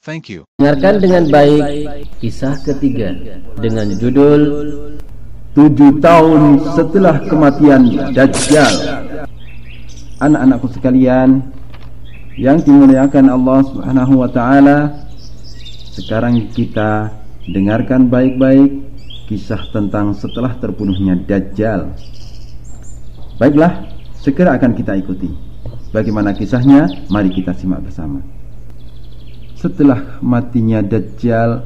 Thank 0.00 0.32
you. 0.32 0.48
Dengarkan 0.56 0.96
dengan 0.96 1.28
baik 1.28 1.60
kisah 2.24 2.56
ketiga. 2.64 3.12
dengan 3.60 3.84
judul 4.00 4.40
Tujuh 5.52 6.00
tahun 6.00 6.56
setelah 6.72 7.20
kematian 7.28 8.08
Dajjal. 8.16 8.72
Anak-anakku 10.24 10.72
sekalian 10.72 11.44
Yang 12.32 12.72
dimuliakan 12.72 13.28
Allah 13.28 13.60
subhanahu 13.60 14.24
wa 14.24 14.30
ta'ala 14.32 15.04
Sekarang 15.92 16.48
kita 16.48 17.12
dengarkan 17.52 18.08
baik-baik 18.08 18.80
Kisah 19.28 19.68
tentang 19.68 20.16
setelah 20.16 20.56
terbunuhnya 20.56 21.20
Dajjal. 21.28 21.92
Baiklah, 23.36 23.84
segera 24.16 24.56
akan 24.56 24.72
kita 24.72 24.96
ikuti. 24.96 25.28
Bagaimana 25.92 26.32
kisahnya? 26.32 26.88
Mari 27.12 27.36
kita 27.36 27.52
simak 27.52 27.84
bersama 27.84 28.39
Setelah 29.60 30.16
matinya 30.24 30.80
Dajjal 30.80 31.60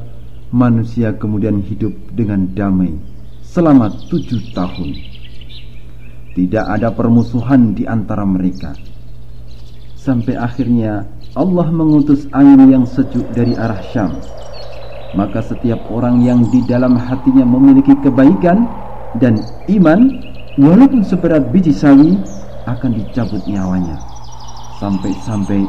Manusia 0.51 1.15
kemudian 1.15 1.63
hidup 1.63 1.95
dengan 2.11 2.43
damai 2.51 2.91
selama 3.39 3.87
tujuh 4.11 4.51
tahun. 4.51 4.99
Tidak 6.35 6.65
ada 6.75 6.91
permusuhan 6.91 7.71
di 7.71 7.87
antara 7.87 8.27
mereka. 8.27 8.75
Sampai 9.95 10.35
akhirnya 10.35 11.07
Allah 11.39 11.71
mengutus 11.71 12.27
angin 12.35 12.67
yang 12.67 12.83
sejuk 12.83 13.31
dari 13.31 13.55
arah 13.55 13.79
Syam. 13.95 14.11
Maka 15.15 15.39
setiap 15.39 15.79
orang 15.87 16.19
yang 16.19 16.43
di 16.51 16.67
dalam 16.67 16.99
hatinya 16.99 17.47
memiliki 17.47 17.95
kebaikan 18.03 18.67
dan 19.23 19.39
iman, 19.71 20.19
walaupun 20.59 20.99
seberat 20.99 21.47
biji 21.47 21.71
sawi, 21.71 22.19
akan 22.67 22.91
dicabut 22.91 23.39
nyawanya. 23.47 23.95
Sampai-sampai 24.83 25.63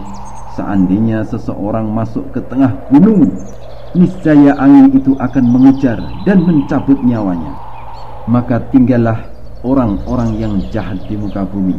seandainya 0.57 1.23
seseorang 1.29 1.93
masuk 1.93 2.33
ke 2.33 2.41
tengah 2.49 2.73
gunung, 2.89 3.29
niscaya 3.93 4.57
angin 4.57 4.97
itu 4.97 5.13
akan 5.21 5.45
mengejar 5.45 6.01
dan 6.25 6.41
mencabut 6.43 6.97
nyawanya 7.05 7.67
maka 8.27 8.59
tinggallah 8.75 9.23
orang-orang 9.63 10.31
yang 10.39 10.55
jahat 10.75 10.99
di 11.07 11.15
muka 11.15 11.47
bumi. 11.47 11.79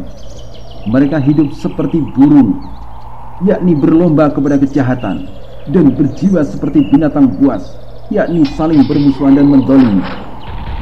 Mereka 0.88 1.20
hidup 1.20 1.52
seperti 1.52 2.00
burung, 2.16 2.64
yakni 3.44 3.76
berlomba 3.76 4.32
kepada 4.32 4.56
kejahatan, 4.56 5.28
dan 5.68 5.86
berjiwa 5.92 6.48
seperti 6.48 6.88
binatang 6.88 7.28
buas, 7.36 7.76
yakni 8.08 8.48
saling 8.56 8.88
bermusuhan 8.88 9.36
dan 9.36 9.52
mendolimi. 9.52 10.04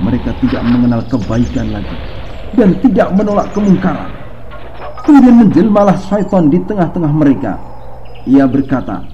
Mereka 0.06 0.38
tidak 0.46 0.62
mengenal 0.70 1.02
kebaikan 1.10 1.74
lagi, 1.74 1.98
dan 2.54 2.78
tidak 2.86 3.10
menolak 3.18 3.50
kemungkaran. 3.58 4.14
Kemudian 5.02 5.50
menjelmalah 5.50 5.98
syaitan 5.98 6.50
di 6.50 6.62
tengah-tengah 6.62 7.14
mereka. 7.14 7.58
Ia 8.26 8.50
berkata, 8.50 9.06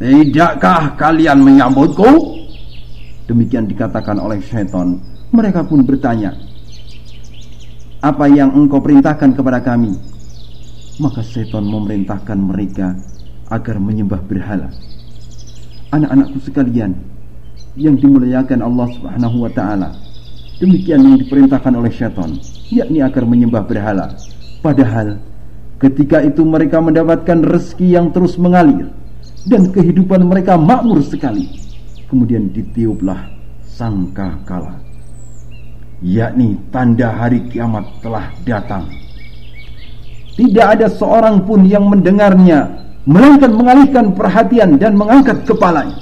Tidakkah 0.00 0.96
kalian 0.96 1.44
menyambutku? 1.44 2.40
Demikian 3.28 3.68
dikatakan 3.68 4.16
oleh 4.16 4.40
syaitan 4.40 4.96
mereka 5.30 5.62
pun 5.62 5.86
bertanya, 5.86 6.34
"Apa 8.02 8.26
yang 8.26 8.50
engkau 8.50 8.82
perintahkan 8.82 9.30
kepada 9.36 9.62
kami?" 9.62 9.94
Maka 10.98 11.22
setan 11.22 11.70
memerintahkan 11.70 12.34
mereka 12.34 12.98
agar 13.46 13.78
menyembah 13.78 14.20
berhala. 14.26 14.74
Anak-anakku 15.94 16.42
sekalian, 16.42 16.98
yang 17.78 17.94
dimuliakan 17.94 18.60
Allah 18.64 18.88
Subhanahu 18.98 19.36
wa 19.46 19.50
taala. 19.54 19.94
Demikian 20.58 21.00
yang 21.04 21.16
diperintahkan 21.22 21.72
oleh 21.72 21.92
syaitan, 21.94 22.34
yakni 22.68 22.98
agar 23.00 23.22
menyembah 23.22 23.64
berhala. 23.64 24.12
Padahal 24.60 25.16
ketika 25.80 26.20
itu 26.20 26.44
mereka 26.44 26.78
mendapatkan 26.78 27.40
rezeki 27.42 27.96
yang 27.96 28.12
terus 28.12 28.36
mengalir 28.36 28.92
dan 29.48 29.72
kehidupan 29.72 30.22
mereka 30.28 30.60
makmur 30.60 31.00
sekali. 31.00 31.48
Kemudian 32.06 32.52
ditiuplah 32.52 33.32
sangka 33.64 34.36
kalah 34.44 34.90
yakni 36.00 36.56
tanda 36.72 37.12
hari 37.12 37.44
kiamat 37.52 37.84
telah 38.00 38.32
datang. 38.44 38.88
Tidak 40.36 40.66
ada 40.66 40.88
seorang 40.88 41.44
pun 41.44 41.68
yang 41.68 41.84
mendengarnya, 41.84 42.64
melainkan 43.04 43.52
mengalihkan 43.52 44.16
perhatian 44.16 44.80
dan 44.80 44.96
mengangkat 44.96 45.44
kepalanya. 45.44 46.00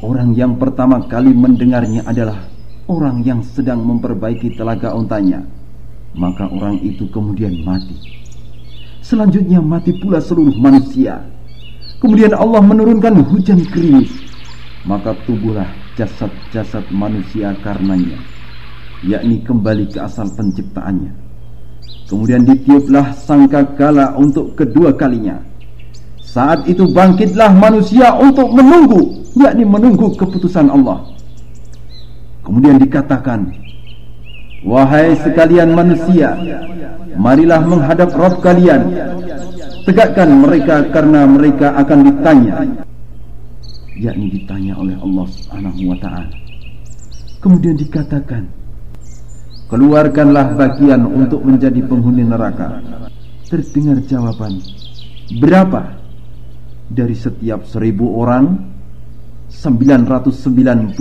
Orang 0.00 0.32
yang 0.34 0.56
pertama 0.56 1.04
kali 1.06 1.30
mendengarnya 1.30 2.02
adalah 2.08 2.48
orang 2.88 3.20
yang 3.22 3.44
sedang 3.44 3.84
memperbaiki 3.84 4.56
telaga 4.56 4.96
untanya. 4.96 5.44
Maka 6.16 6.48
orang 6.48 6.80
itu 6.80 7.06
kemudian 7.12 7.62
mati. 7.62 8.21
Selanjutnya 9.12 9.60
mati 9.60 9.92
pula 10.00 10.24
seluruh 10.24 10.56
manusia. 10.56 11.20
Kemudian 12.00 12.32
Allah 12.32 12.64
menurunkan 12.64 13.20
hujan 13.28 13.60
gerimis. 13.68 14.08
Maka 14.88 15.12
tubuhlah 15.28 15.68
jasad-jasad 16.00 16.88
manusia 16.88 17.52
karenanya 17.60 18.16
yakni 19.04 19.42
kembali 19.44 19.90
ke 19.92 20.00
asal 20.00 20.30
penciptaannya. 20.32 21.12
Kemudian 22.08 22.48
ditiuplah 22.48 23.12
sangka 23.12 23.76
kala 23.76 24.16
untuk 24.16 24.54
kedua 24.56 24.96
kalinya. 24.96 25.44
Saat 26.22 26.64
itu 26.64 26.88
bangkitlah 26.88 27.52
manusia 27.52 28.16
untuk 28.16 28.48
menunggu, 28.48 29.28
yakni 29.36 29.68
menunggu 29.68 30.16
keputusan 30.16 30.72
Allah. 30.72 31.04
Kemudian 32.40 32.80
dikatakan, 32.80 33.52
Wahai 34.62 35.18
sekalian 35.18 35.74
manusia, 35.74 36.38
marilah 37.18 37.62
menghadap 37.66 38.14
Rabb 38.14 38.38
kalian. 38.38 38.94
Tegakkan 39.82 40.30
mereka 40.38 40.86
karena 40.94 41.26
mereka 41.26 41.74
akan 41.74 41.98
ditanya. 42.06 42.54
Yakni 43.98 44.26
ditanya 44.30 44.78
oleh 44.78 44.94
Allah 45.02 45.26
Subhanahu 45.26 45.90
wa 45.90 45.98
taala. 45.98 46.30
Kemudian 47.42 47.74
dikatakan, 47.74 48.46
Keluarkanlah 49.72 50.52
bagian 50.52 51.08
untuk 51.08 51.48
menjadi 51.48 51.80
penghuni 51.88 52.28
neraka 52.28 52.84
Terdengar 53.48 54.04
jawaban 54.04 54.60
Berapa? 55.40 55.96
Dari 56.92 57.16
setiap 57.16 57.64
seribu 57.64 58.20
orang 58.20 58.68
999 59.48 60.92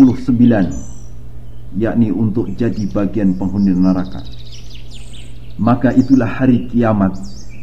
Yakni 1.78 2.12
untuk 2.12 2.52
jadi 2.56 2.84
bagian 2.92 3.36
penghuni 3.40 3.72
neraka 3.72 4.24
Maka 5.56 5.96
itulah 5.96 6.28
hari 6.28 6.68
kiamat 6.68 7.16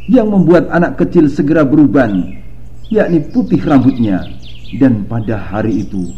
Yang 0.09 0.29
membuat 0.33 0.65
anak 0.73 0.97
kecil 1.01 1.29
segera 1.29 1.67
beruban 1.67 2.41
Yakni 2.89 3.29
putih 3.29 3.61
rambutnya 3.61 4.25
Dan 4.81 5.05
pada 5.05 5.37
hari 5.37 5.85
itu 5.85 6.09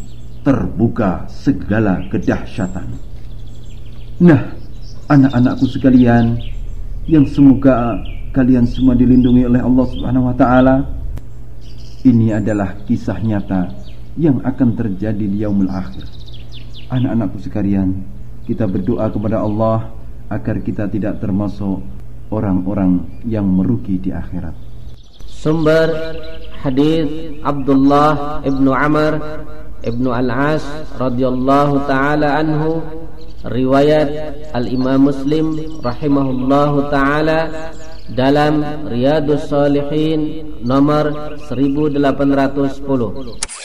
Terbuka 0.46 1.26
segala 1.26 2.02
kedahsyatan 2.08 2.86
Nah 4.20 4.60
anak-anakku 5.10 5.66
sekalian 5.66 6.38
yang 7.10 7.26
semoga 7.26 7.98
kalian 8.30 8.62
semua 8.62 8.94
dilindungi 8.94 9.42
oleh 9.42 9.58
Allah 9.58 9.86
Subhanahu 9.90 10.30
wa 10.30 10.36
taala. 10.38 10.76
Ini 12.06 12.38
adalah 12.38 12.78
kisah 12.86 13.18
nyata 13.20 13.74
yang 14.16 14.38
akan 14.40 14.78
terjadi 14.78 15.20
di 15.20 15.42
yaumul 15.42 15.68
akhir. 15.68 16.06
Anak-anakku 16.90 17.38
sekalian, 17.38 18.02
kita 18.50 18.66
berdoa 18.66 19.06
kepada 19.14 19.46
Allah 19.46 19.94
agar 20.26 20.58
kita 20.58 20.90
tidak 20.90 21.22
termasuk 21.22 21.78
orang-orang 22.34 23.06
yang 23.22 23.46
merugi 23.46 23.94
di 23.98 24.10
akhirat. 24.10 24.54
Sumber 25.22 25.86
hadis 26.58 27.06
Abdullah 27.46 28.42
ibnu 28.42 28.74
Amr 28.74 29.22
ibnu 29.86 30.10
Al-As 30.10 30.66
radhiyallahu 30.98 31.86
taala 31.86 32.42
anhu 32.42 32.82
riwayat 33.46 34.50
Al-Imam 34.52 35.08
Muslim 35.08 35.56
rahimahullahu 35.80 36.90
taala 36.90 37.70
dalam 38.12 38.60
Riyadus 38.90 39.46
Salihin 39.46 40.42
nomor 40.66 41.38
1810 41.48 43.59